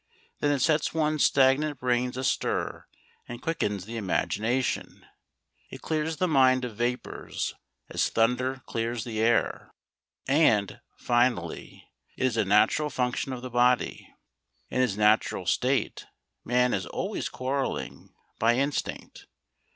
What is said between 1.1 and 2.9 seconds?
stagnant brains astir